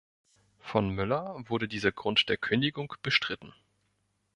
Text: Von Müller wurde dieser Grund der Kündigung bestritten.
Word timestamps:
Von 0.57 0.89
Müller 0.89 1.35
wurde 1.47 1.67
dieser 1.67 1.91
Grund 1.91 2.27
der 2.27 2.37
Kündigung 2.37 2.91
bestritten. 3.03 3.53